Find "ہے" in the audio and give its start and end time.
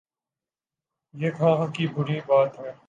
2.59-2.71